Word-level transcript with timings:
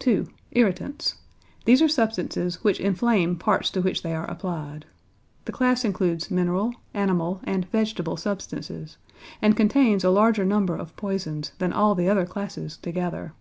2. 0.00 0.28
=Irritants.= 0.52 1.14
These 1.64 1.80
are 1.80 1.88
substances 1.88 2.62
which 2.62 2.78
inflame 2.78 3.34
parts 3.36 3.70
to 3.70 3.80
which 3.80 4.02
they 4.02 4.14
are 4.14 4.28
applied. 4.30 4.84
The 5.46 5.52
class 5.52 5.86
includes 5.86 6.30
mineral, 6.30 6.74
animal, 6.92 7.40
and 7.44 7.64
vegetable 7.70 8.18
substances, 8.18 8.98
and 9.40 9.56
contains 9.56 10.04
a 10.04 10.10
larger 10.10 10.44
number 10.44 10.76
of 10.76 10.94
poisons 10.96 11.52
than 11.56 11.72
all 11.72 11.94
the 11.94 12.10
other 12.10 12.26
classes 12.26 12.76
together. 12.76 13.32